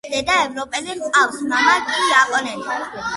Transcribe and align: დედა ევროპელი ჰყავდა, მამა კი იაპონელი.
დედა 0.13 0.35
ევროპელი 0.45 0.95
ჰყავდა, 1.01 1.43
მამა 1.51 1.75
კი 1.91 1.99
იაპონელი. 2.07 2.81